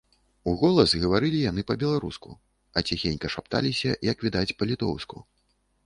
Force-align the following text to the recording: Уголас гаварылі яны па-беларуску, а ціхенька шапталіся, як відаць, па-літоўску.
Уголас 0.51 0.95
гаварылі 1.03 1.41
яны 1.51 1.61
па-беларуску, 1.73 2.29
а 2.75 2.85
ціхенька 2.91 3.27
шапталіся, 3.37 3.91
як 4.13 4.17
відаць, 4.29 4.53
па-літоўску. 4.61 5.17